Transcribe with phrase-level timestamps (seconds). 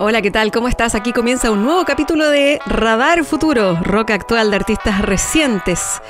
[0.00, 0.52] Hola, ¿qué tal?
[0.52, 0.94] ¿Cómo estás?
[0.94, 6.00] Aquí comienza un nuevo capítulo de Radar Futuro, rock actual de artistas recientes.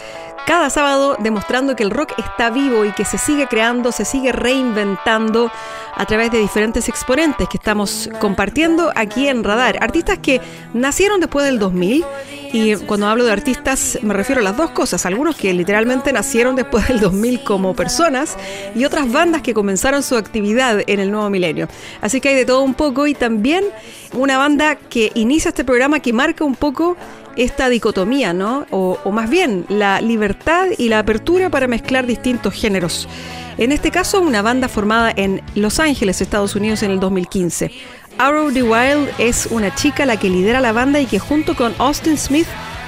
[0.46, 4.32] Cada sábado demostrando que el rock está vivo y que se sigue creando, se sigue
[4.32, 5.50] reinventando
[5.94, 9.78] a través de diferentes exponentes que estamos compartiendo aquí en Radar.
[9.82, 10.40] Artistas que
[10.72, 12.04] nacieron después del 2000
[12.52, 15.04] y cuando hablo de artistas me refiero a las dos cosas.
[15.06, 18.36] Algunos que literalmente nacieron después del 2000 como personas
[18.74, 21.68] y otras bandas que comenzaron su actividad en el nuevo milenio.
[22.00, 23.64] Así que hay de todo un poco y también
[24.12, 26.96] una banda que inicia este programa que marca un poco
[27.38, 28.66] esta dicotomía, ¿no?
[28.70, 33.08] O, más bien la libertad y la apertura para mezclar distintos géneros.
[33.56, 37.70] En este caso, una banda formada en Los Ángeles, Estados Unidos, en el 2015.
[38.18, 41.72] Arrow the Wild es una chica la que lidera la banda y que junto con
[41.78, 42.46] Austin Smith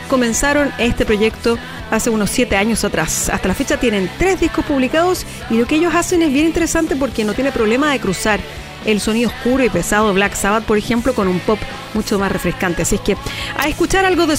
[0.08, 1.56] comenzaron este proyecto
[1.92, 3.28] hace unos 7 años atrás.
[3.28, 6.96] Hasta la fecha tienen tres discos publicados y lo que ellos hacen es bien interesante
[6.96, 8.40] porque no tiene problema de cruzar
[8.84, 11.58] el sonido oscuro y pesado Black Sabbath, por ejemplo, con un pop
[11.94, 12.82] mucho más refrescante.
[12.82, 13.16] Así es que
[13.56, 14.36] a escuchar algo de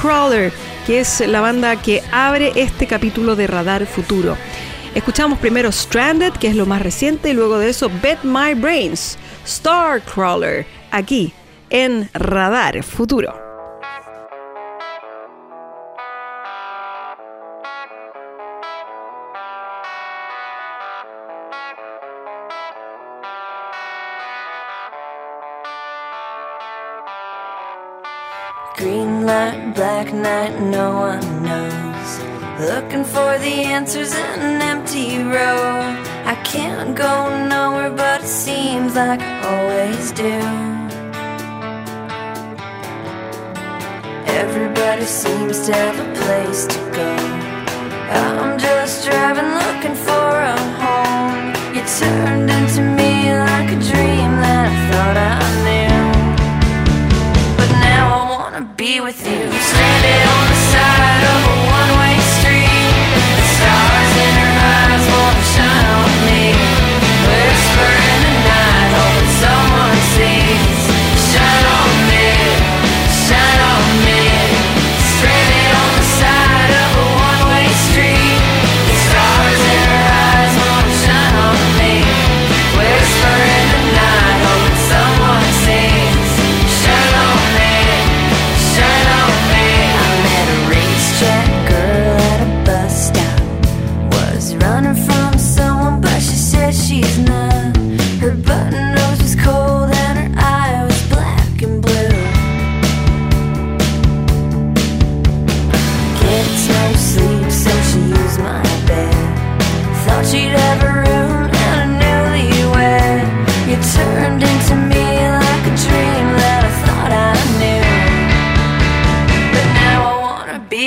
[0.00, 0.52] Crawler,
[0.86, 4.36] que es la banda que abre este capítulo de Radar Futuro.
[4.94, 9.16] Escuchamos primero Stranded, que es lo más reciente, y luego de eso Bet My Brains,
[9.46, 11.32] Starcrawler, aquí
[11.70, 13.41] en Radar Futuro.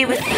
[0.07, 0.34] With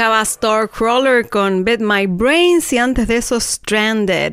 [0.00, 4.32] escuchaba Starcrawler con Bet My Brains y antes de eso Stranded.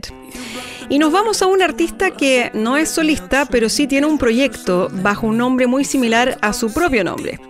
[0.87, 4.87] Y nos vamos a un artista que no es solista, pero sí tiene un proyecto
[4.89, 7.41] bajo un nombre muy similar a su propio nombre.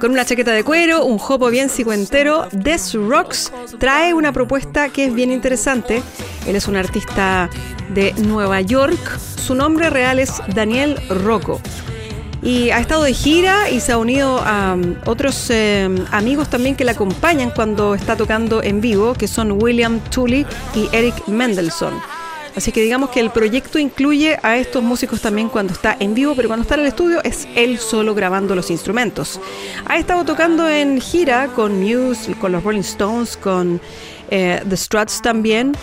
[0.00, 5.04] Con una chaqueta de cuero, un jopo bien cicuentero, Des Rocks trae una propuesta que
[5.04, 6.02] es bien interesante.
[6.46, 7.50] Él es un artista
[7.90, 9.18] de Nueva York.
[9.18, 11.60] Su nombre real es Daniel Rocco.
[12.42, 16.76] Y ha estado de gira y se ha unido a um, otros eh, amigos también
[16.76, 21.94] que le acompañan cuando está tocando en vivo, que son William Tully y Eric Mendelssohn.
[22.58, 26.34] Así que digamos que el proyecto incluye a estos músicos también cuando está en vivo,
[26.34, 29.40] pero cuando está en el estudio es él solo grabando los instrumentos.
[29.86, 33.80] Ha estado tocando en gira con Muse, con los Rolling Stones, con
[34.30, 35.76] eh, The Struts también.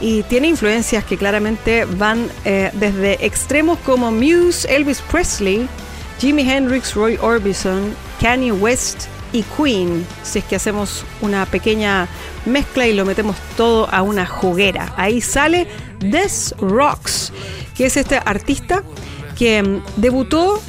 [0.00, 5.68] Y tiene influencias que claramente van eh, desde extremos como Muse, Elvis Presley,
[6.18, 12.08] Jimi Hendrix, Roy Orbison, Kanye West y Queen, si es que hacemos una pequeña
[12.46, 14.94] mezcla y lo metemos todo a una juguera.
[14.96, 15.66] Ahí sale
[16.00, 17.32] Des Rocks,
[17.76, 18.82] que es este artista
[19.36, 20.60] que mm, debutó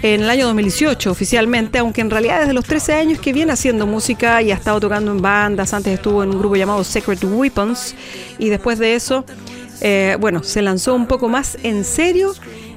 [0.00, 3.86] en el año 2018 oficialmente, aunque en realidad desde los 13 años que viene haciendo
[3.86, 7.94] música y ha estado tocando en bandas, antes estuvo en un grupo llamado Secret Weapons
[8.38, 9.24] y después de eso,
[9.80, 12.32] eh, bueno, se lanzó un poco más en serio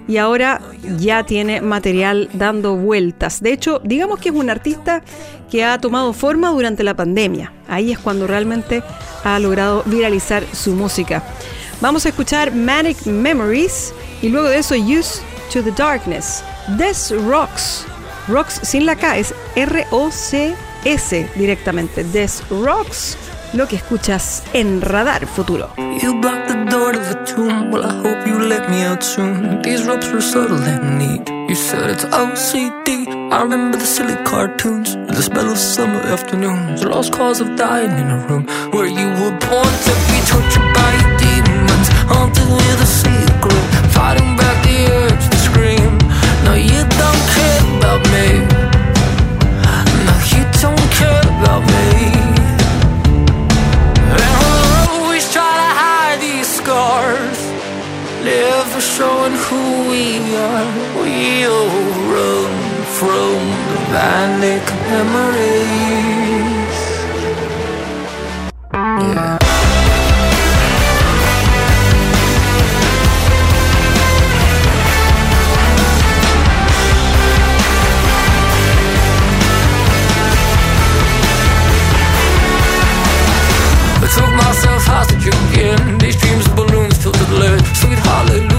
[0.08, 0.62] y ahora
[0.98, 3.41] ya tiene material dando vueltas.
[3.41, 5.03] De hecho, digamos que es un artista
[5.50, 7.51] que ha tomado forma durante la pandemia.
[7.67, 8.84] Ahí es cuando realmente
[9.24, 11.24] ha logrado viralizar su música.
[11.81, 16.43] Vamos a escuchar Manic Memories y luego de eso Used to the Darkness.
[16.77, 17.86] Des Rocks.
[18.27, 22.03] Rocks sin la K es R-O-C-S directamente.
[22.03, 23.17] Des Rocks
[23.53, 25.70] lo que escuchas en Radar Futuro.
[25.77, 27.72] You blocked the door to the tomb.
[27.72, 29.62] Well, I hope you let me out soon.
[29.62, 31.29] These ropes were subtle and neat.
[31.50, 33.08] You said it's OCD.
[33.31, 37.91] I remember the silly cartoons, the smell of summer afternoons, the lost cause of dying
[37.91, 42.86] in a room where you were born to be tortured by demons, haunted with a
[42.86, 45.98] secret, fighting back the urge to scream.
[46.46, 48.61] No, you don't care about me.
[58.82, 60.04] Showing who we
[60.36, 60.66] are.
[60.98, 61.70] We'll
[62.10, 62.52] run
[62.98, 63.38] from
[63.70, 66.32] the panic memories.
[68.74, 69.38] Yeah.
[84.04, 85.98] I took myself hostage again.
[86.00, 87.62] These dreams of balloons filled with lead.
[87.78, 88.50] Sweet hallelujah.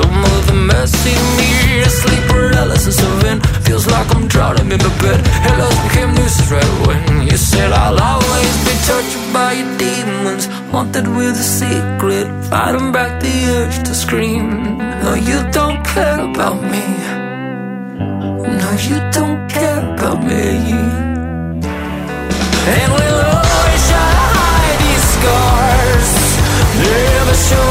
[0.00, 1.84] Some of the messy me.
[1.84, 3.38] Sleep paralysis of in.
[3.66, 5.20] Feels like I'm drowning in the bed.
[5.44, 10.46] Hello became nooses right when you said I'll always be tortured by your demons.
[10.72, 12.26] Haunted with a secret.
[12.48, 14.78] Fighting back the urge to scream.
[15.02, 16.84] No, you don't care about me.
[18.60, 20.46] No, you don't care about me.
[22.72, 26.10] And we'll always hide these scars
[26.80, 27.69] Never showing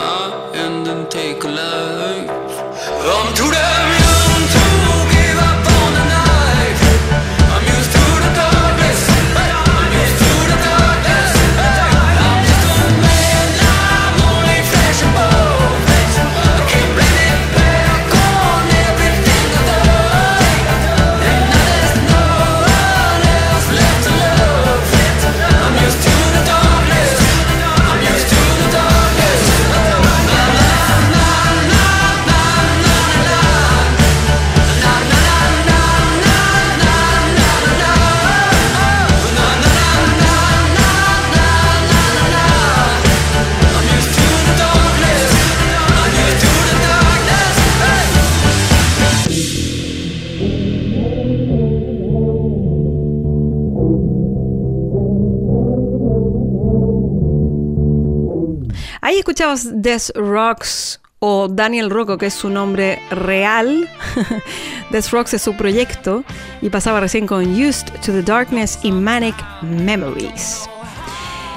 [0.00, 2.30] my hand and take a life.
[3.14, 3.99] I'm too.
[59.40, 63.88] Muchos Des Rocks o Daniel Rocco, que es su nombre real,
[64.90, 66.24] Death Rocks es su proyecto,
[66.60, 70.68] y pasaba recién con Used to the Darkness y Manic Memories.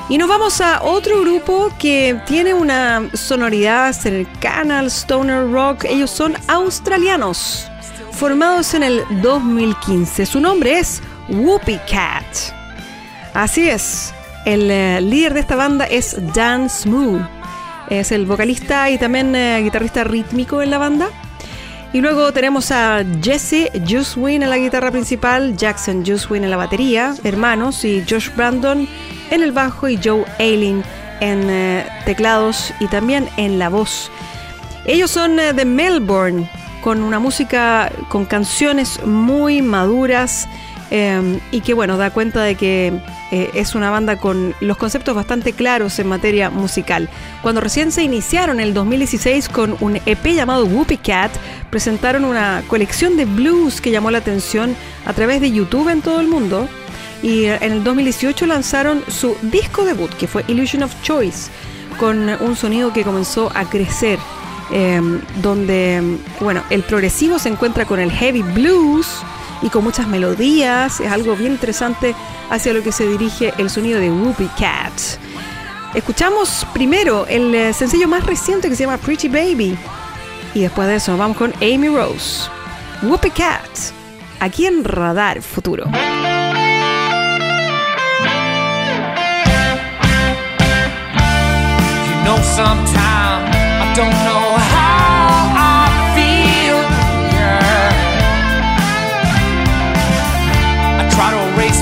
[0.07, 5.83] Y nos vamos a otro grupo que tiene una sonoridad cercana al stoner rock.
[5.83, 7.67] Ellos son australianos,
[8.13, 10.25] formados en el 2015.
[10.25, 12.23] Su nombre es Whoopi Cat.
[13.33, 14.13] Así es,
[14.45, 17.42] el eh, líder de esta banda es Dan Smooth
[17.89, 21.09] es el vocalista y también eh, guitarrista rítmico en la banda.
[21.93, 27.13] Y luego tenemos a Jesse Juicewin en la guitarra principal, Jackson Juicewin en la batería,
[27.23, 28.87] hermanos, y Josh Brandon
[29.29, 30.83] en el bajo y Joe Ailing
[31.19, 34.09] en eh, teclados y también en la voz.
[34.85, 36.49] Ellos son eh, de Melbourne,
[36.81, 40.47] con una música con canciones muy maduras
[40.91, 42.93] eh, y que bueno, da cuenta de que
[43.31, 47.09] eh, es una banda con los conceptos bastante claros en materia musical.
[47.41, 51.31] Cuando recién se iniciaron en el 2016 con un EP llamado Whoopi Cat,
[51.69, 56.19] presentaron una colección de blues que llamó la atención a través de YouTube en todo
[56.19, 56.67] el mundo.
[57.23, 61.49] Y en el 2018 lanzaron su disco debut, que fue Illusion of Choice,
[61.97, 64.19] con un sonido que comenzó a crecer,
[64.71, 65.01] eh,
[65.41, 69.07] donde, bueno, el progresivo se encuentra con el heavy blues
[69.63, 72.13] y con muchas melodías, es algo bien interesante
[72.49, 74.93] hacia lo que se dirige el sonido de Whoopi Cat.
[75.95, 79.77] Escuchamos primero el eh, sencillo más reciente que se llama Pretty Baby
[80.53, 82.49] y después de eso vamos con Amy Rose,
[83.01, 83.69] Whoopi Cat,
[84.39, 85.85] aquí en Radar Futuro.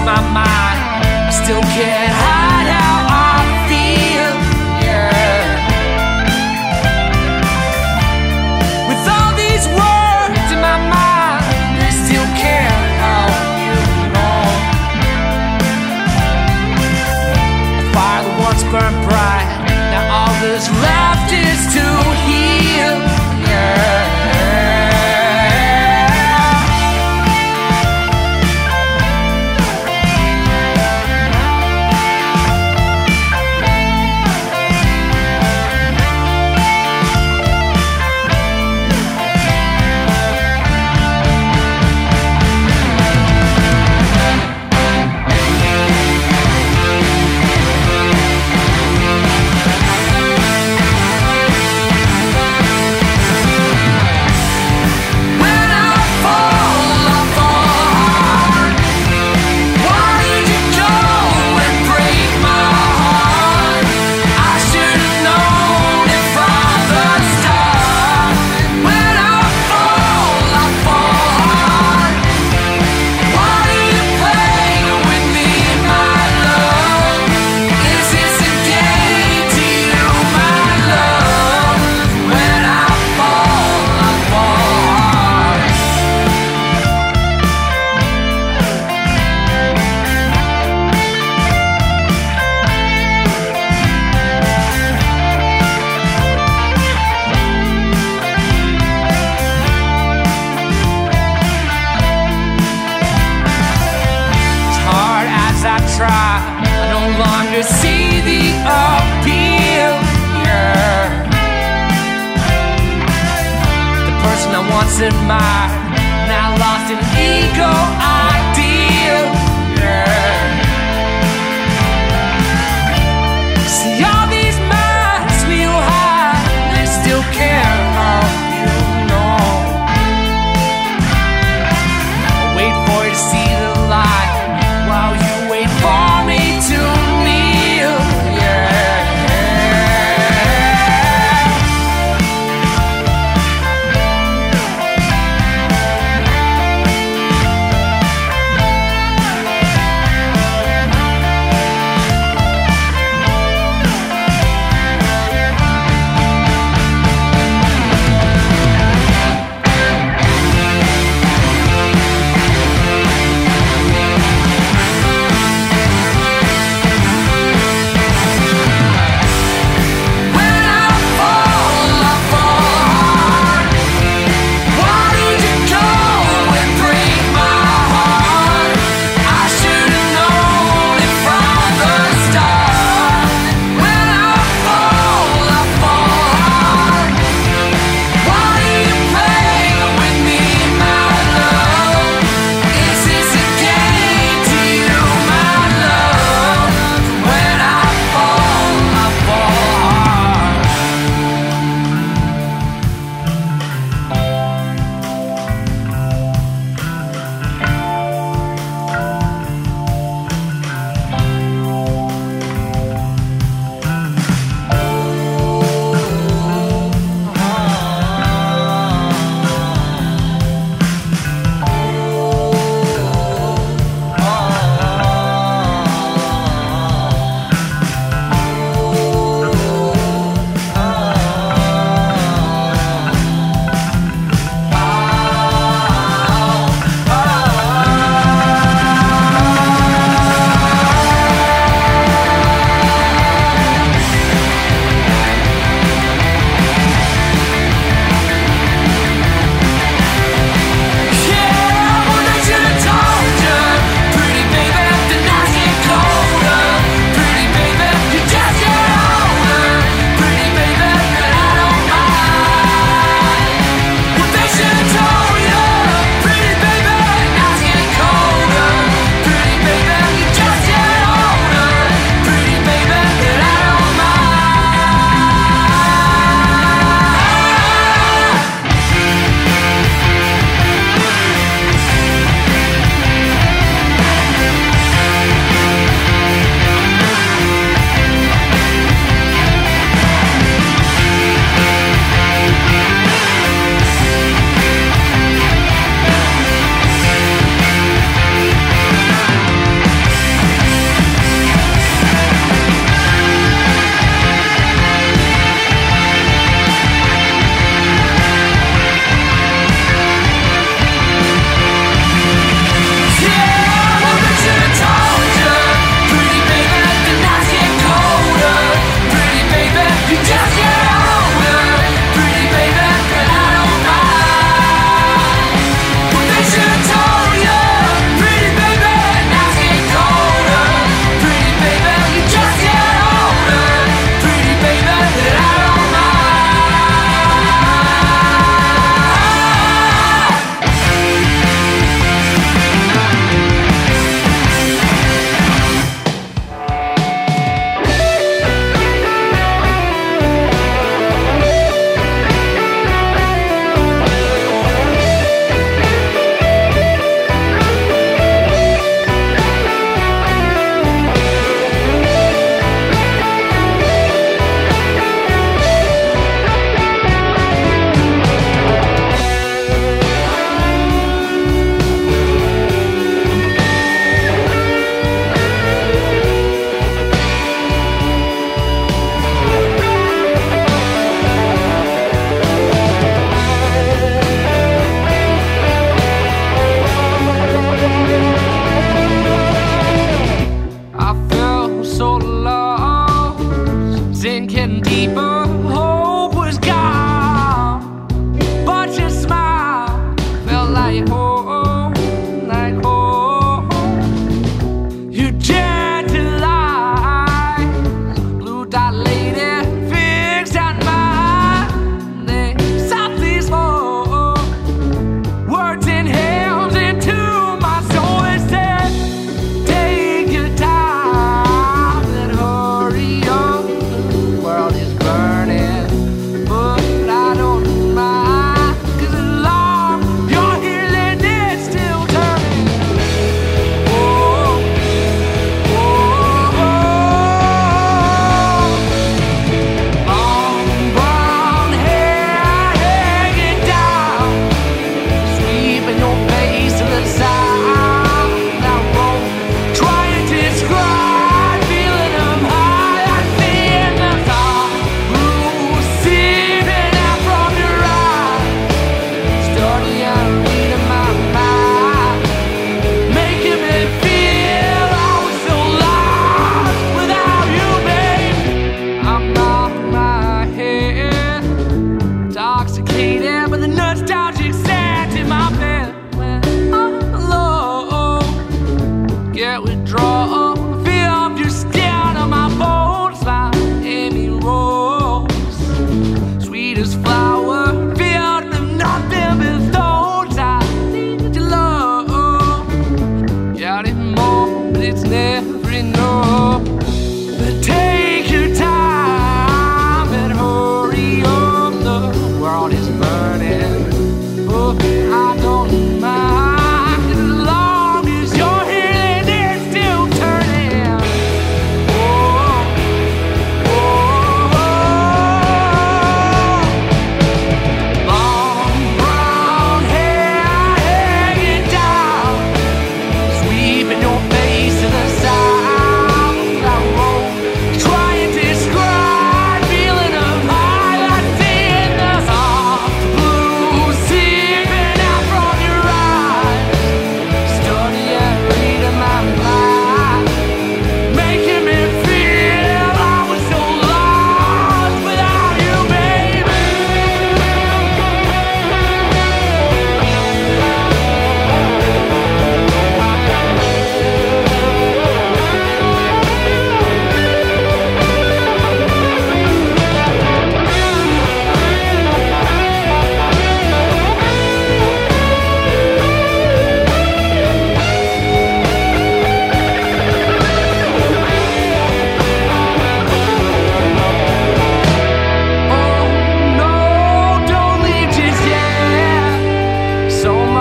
[0.05, 0.79] My mind.
[1.27, 2.90] I still can't hide how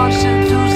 [0.02, 0.69] 我是猪。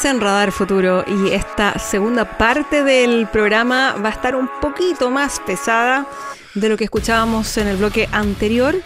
[0.00, 5.10] Continúas en Radar Futuro y esta segunda parte del programa va a estar un poquito
[5.10, 6.06] más pesada
[6.54, 8.76] de lo que escuchábamos en el bloque anterior.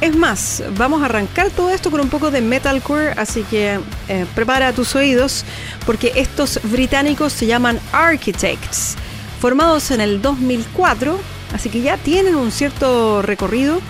[0.00, 4.26] Es más, vamos a arrancar todo esto con un poco de metalcore, así que eh,
[4.34, 5.44] prepara tus oídos
[5.84, 8.96] porque estos británicos se llaman Architects,
[9.40, 11.18] formados en el 2004,
[11.52, 13.80] así que ya tienen un cierto recorrido.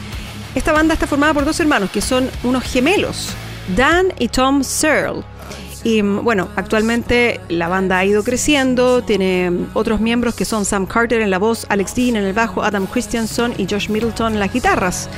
[0.56, 3.28] Esta banda está formada por dos hermanos que son unos gemelos,
[3.76, 5.33] Dan y Tom Searle.
[5.84, 10.64] Y mm, bueno, actualmente la banda ha ido creciendo, tiene mm, otros miembros que son
[10.64, 14.32] Sam Carter en la voz, Alex Dean en el bajo, Adam Christianson y Josh Middleton
[14.32, 15.08] en las guitarras.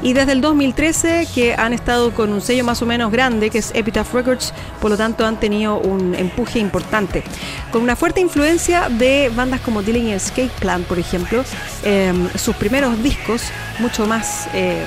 [0.00, 3.58] Y desde el 2013 que han estado con un sello más o menos grande que
[3.58, 7.24] es Epitaph Records, por lo tanto han tenido un empuje importante.
[7.72, 11.42] Con una fuerte influencia de bandas como Dylan y Escape Plan, por ejemplo,
[11.82, 13.42] eh, sus primeros discos,
[13.80, 14.84] mucho más eh,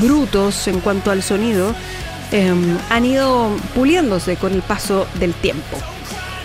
[0.00, 1.74] brutos en cuanto al sonido,
[2.32, 2.54] eh,
[2.90, 5.76] han ido puliéndose con el paso del tiempo.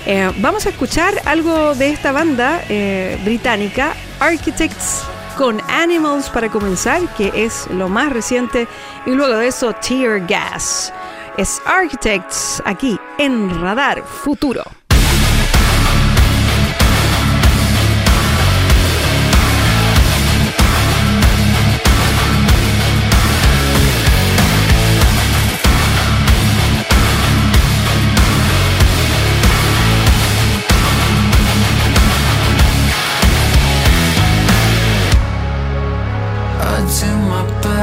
[0.05, 5.03] Eh, vamos a escuchar algo de esta banda eh, británica, Architects,
[5.37, 8.67] con Animals para comenzar, que es lo más reciente,
[9.05, 10.91] y luego de eso Tear Gas.
[11.37, 14.80] Es Architects aquí en Radar Futuro.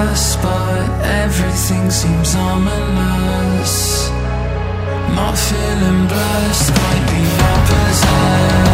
[0.08, 0.88] Best, but
[1.22, 4.08] everything seems ominous.
[5.16, 8.67] Not feeling blessed, quite the opposite.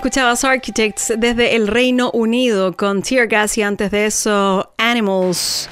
[0.00, 5.68] Escuchabas Architects desde el Reino Unido con Tear Gas y antes de eso Animals.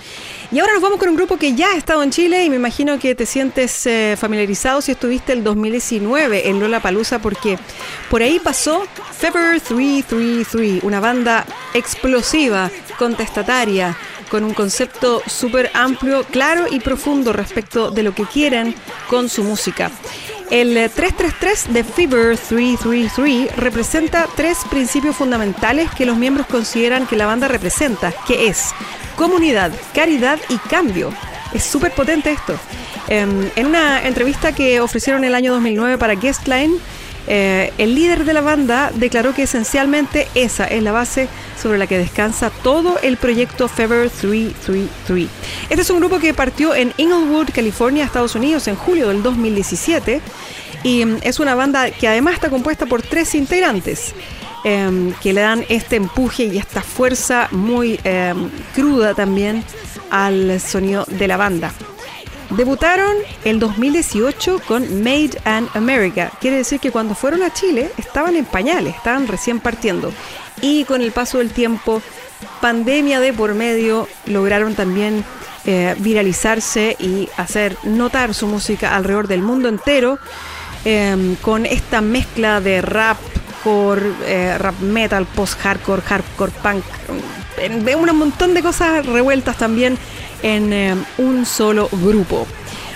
[0.53, 2.57] Y ahora nos vamos con un grupo que ya ha estado en Chile y me
[2.57, 7.59] imagino que te sientes eh, familiarizado si estuviste el 2019 en Lola Palusa porque
[8.11, 8.87] por ahí pasó
[9.18, 13.97] Fever 333, una banda explosiva, contestataria,
[14.31, 18.74] con un concepto súper amplio, claro y profundo respecto de lo que quieren
[19.09, 19.91] con su música.
[20.51, 27.26] El 333 de Fever 333 representa tres principios fundamentales que los miembros consideran que la
[27.26, 28.70] banda representa, que es
[29.14, 31.12] comunidad, caridad y cambio.
[31.53, 32.59] Es súper potente esto.
[33.09, 36.78] Em, en una entrevista que ofrecieron el año 2009 para Guestline,
[37.31, 41.29] eh, el líder de la banda declaró que esencialmente esa es la base
[41.61, 45.29] sobre la que descansa todo el proyecto Fever 333.
[45.68, 50.22] Este es un grupo que partió en Inglewood, California, Estados Unidos, en julio del 2017
[50.85, 54.14] y mm, es una banda que además está compuesta por tres integrantes.
[54.64, 59.62] Em, que le dan este empuje y esta fuerza muy em, cruda también
[60.11, 61.72] al sonido de la banda.
[62.51, 66.32] Debutaron el 2018 con Made in America.
[66.40, 70.12] Quiere decir que cuando fueron a Chile estaban en pañales, estaban recién partiendo.
[70.62, 72.01] Y con el paso del tiempo,
[72.62, 75.24] pandemia de por medio, lograron también
[75.66, 80.18] eh, viralizarse y hacer notar su música alrededor del mundo entero
[80.86, 83.18] em, con esta mezcla de rap,
[83.62, 86.84] core, eh, rap metal, post-hardcore, hardcore punk,
[87.84, 89.99] de un montón de cosas revueltas también
[90.43, 92.47] en eh, un solo grupo.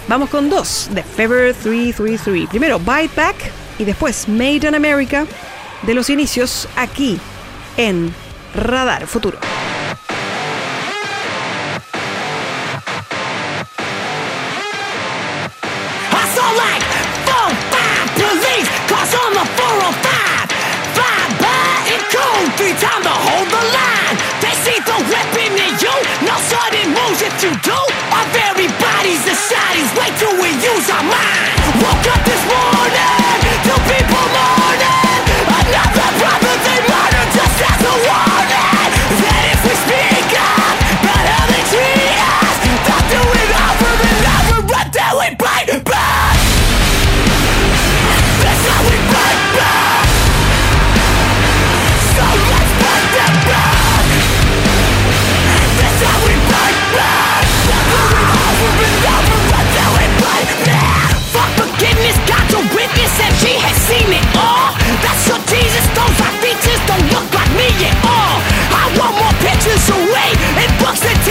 [0.08, 2.48] Vamos con dos de Fever 333.
[2.48, 3.36] Primero Bite Back
[3.78, 5.26] y después Made in America
[5.82, 7.18] de los inicios aquí
[7.76, 8.14] en
[8.54, 9.38] Radar Futuro.
[16.12, 16.82] I saw like
[17.24, 20.52] four, five police cars on the 405.
[20.94, 23.91] Fly by in code three times to hold the line.
[24.62, 27.78] See the weapon in you, no sudden moves if you do.
[28.14, 31.50] Our very bodies shotties, wait till we use our mind.
[31.82, 33.61] Woke up this morning,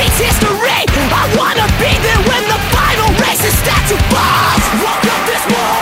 [0.01, 0.81] teach history.
[1.13, 4.63] I wanna be there when the final racist statue falls.
[4.81, 5.80] Woke up this morning,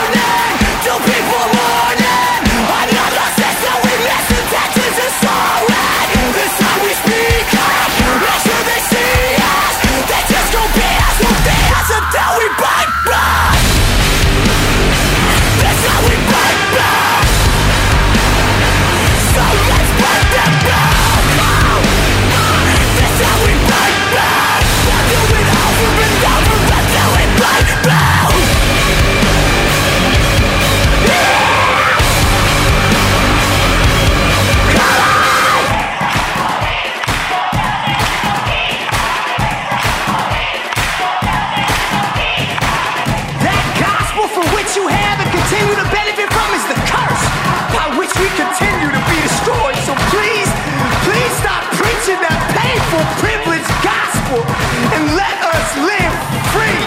[54.30, 54.46] gospel
[54.94, 56.14] and let us live
[56.54, 56.80] free.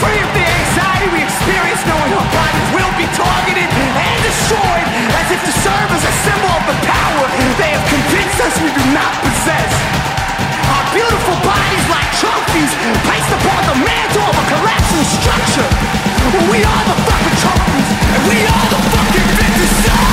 [0.00, 5.26] Free of the anxiety we experience knowing our bodies will be targeted and destroyed as
[5.28, 7.24] if to serve as a symbol of the power
[7.60, 9.72] they have convinced us we do not possess.
[10.72, 12.72] Our beautiful bodies like trophies
[13.04, 15.68] placed upon the mantle of a collapsing structure.
[16.52, 20.07] We are the fucking trophies, and we are the fucking victims.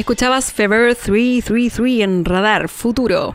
[0.00, 3.34] Escuchabas Fever 333 en Radar Futuro.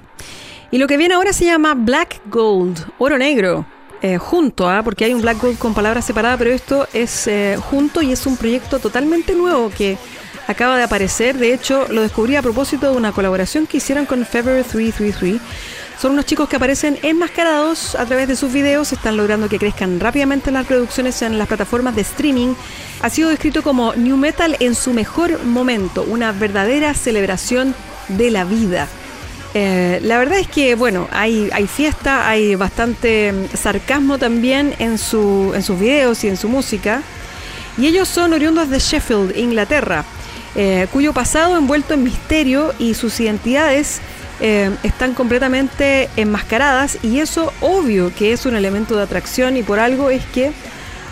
[0.71, 3.65] Y lo que viene ahora se llama Black Gold, oro negro.
[4.01, 4.81] eh, junto, ¿ah?
[4.83, 8.25] porque hay un Black Gold con palabras separadas, pero esto es eh, junto y es
[8.25, 9.97] un proyecto totalmente nuevo que
[10.47, 11.37] acaba de aparecer.
[11.37, 15.39] De hecho, lo descubrí a propósito de una colaboración que hicieron con Fever 333.
[16.01, 19.99] Son unos chicos que aparecen enmascarados a través de sus videos, están logrando que crezcan
[19.99, 22.55] rápidamente las reproducciones en las plataformas de streaming.
[23.03, 27.75] Ha sido descrito como New Metal en su mejor momento, una verdadera celebración
[28.07, 28.87] de la vida.
[29.53, 35.79] Eh, la verdad es que, bueno, hay, fiesta, hay bastante mm, sarcasmo también en sus
[35.79, 37.03] videos y en su música.
[37.77, 40.03] Y ellos son oriundos de Sheffield, Inglaterra,
[40.55, 44.01] eh, cuyo pasado envuelto en misterio y sus identidades
[44.41, 49.79] eh, están completamente enmascaradas y eso obvio que es un elemento de atracción y por
[49.79, 50.51] algo es que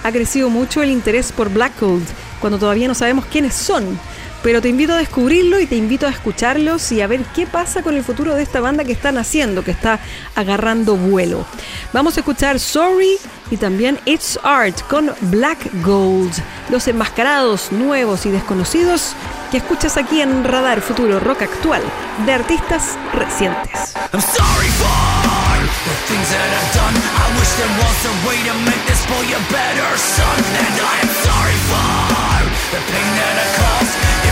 [0.04, 2.08] ha crecido mucho el interés por Black Gold
[2.40, 4.00] cuando todavía no sabemos quiénes son.
[4.42, 7.82] Pero te invito a descubrirlo y te invito a escucharlos y a ver qué pasa
[7.82, 10.00] con el futuro de esta banda que están haciendo, que está
[10.36, 11.46] agarrando vuelo.
[11.92, 13.18] Vamos a escuchar Sorry
[13.52, 16.32] y también It's Art con Black Gold,
[16.70, 19.14] los enmascarados nuevos y desconocidos
[19.52, 21.82] que escuchas aquí en Radar Futuro Rock Actual
[22.26, 23.94] de artistas recientes.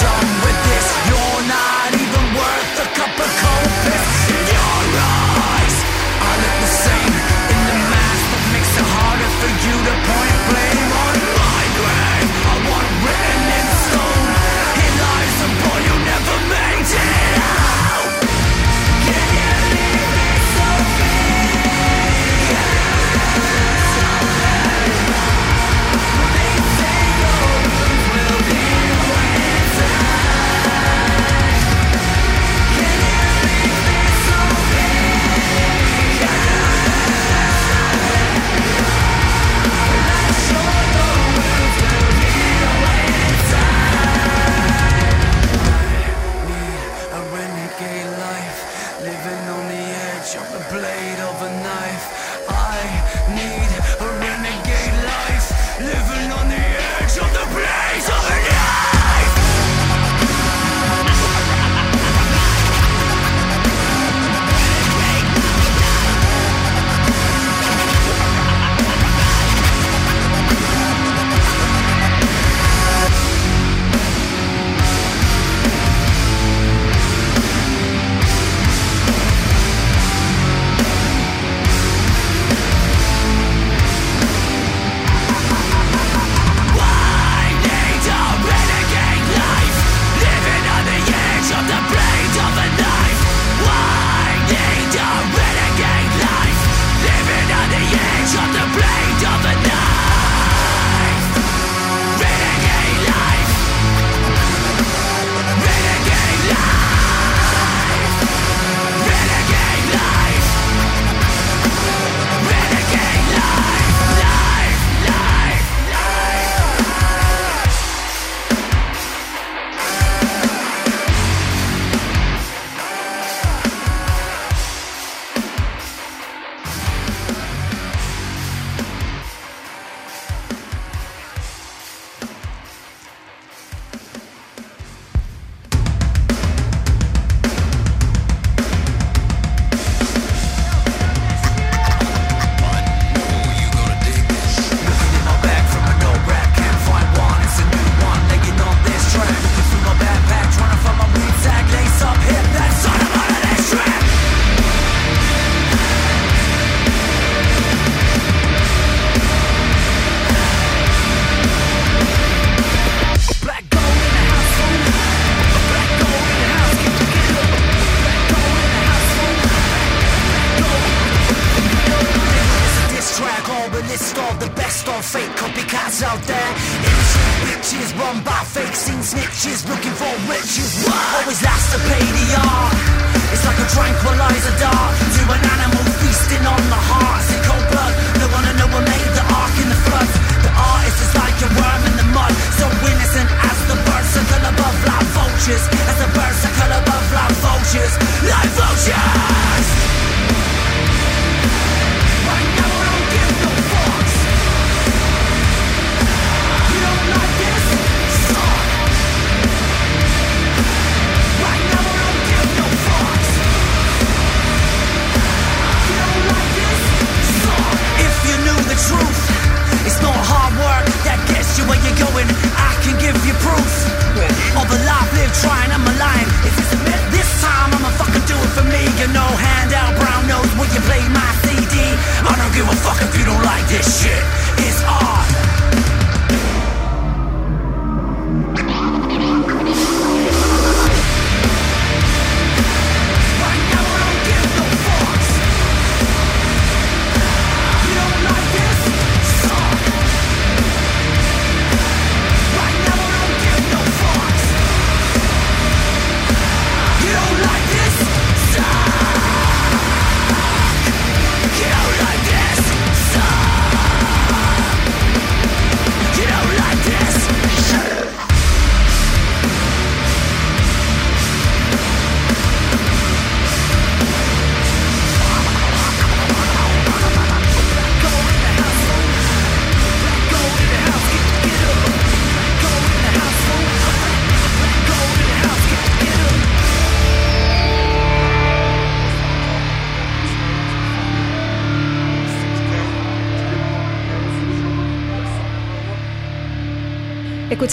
[0.00, 0.33] Drop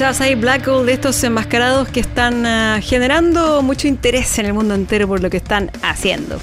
[0.01, 4.53] Escuchabas ahí Black Hole de estos enmascarados que están ah, generando mucho interés en el
[4.55, 6.41] mundo entero por lo que están haciendo.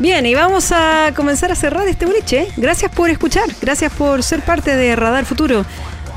[0.00, 2.48] Bien, y vamos a comenzar a cerrar este boliche.
[2.56, 5.64] Gracias por escuchar, gracias por ser parte de Radar Futuro,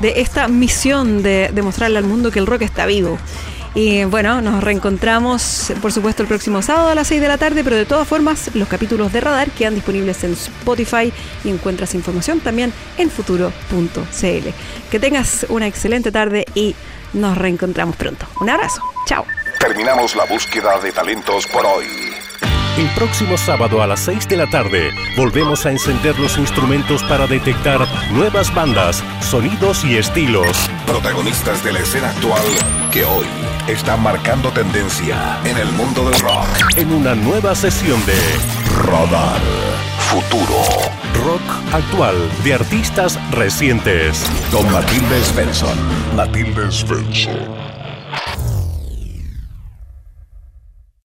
[0.00, 3.18] de esta misión de demostrarle al mundo que el rock está vivo.
[3.74, 7.64] Y bueno, nos reencontramos, por supuesto, el próximo sábado a las 6 de la tarde,
[7.64, 11.12] pero de todas formas, los capítulos de Radar quedan disponibles en Spotify
[11.42, 14.48] y encuentras información también en futuro.cl.
[14.90, 16.76] Que tengas una excelente tarde y
[17.14, 18.26] nos reencontramos pronto.
[18.40, 18.80] Un abrazo.
[19.06, 19.26] Chao.
[19.58, 22.13] Terminamos la búsqueda de talentos por hoy.
[22.76, 27.28] El próximo sábado a las 6 de la tarde volvemos a encender los instrumentos para
[27.28, 30.68] detectar nuevas bandas, sonidos y estilos.
[30.84, 32.42] Protagonistas de la escena actual
[32.92, 33.26] que hoy
[33.68, 36.48] están marcando tendencia en el mundo del rock.
[36.76, 38.18] En una nueva sesión de
[38.88, 39.40] Radar
[40.10, 40.58] Futuro.
[41.24, 44.28] rock actual de artistas recientes.
[44.50, 45.78] Con Matilde Svensson.
[46.16, 47.73] Matilde Svensson.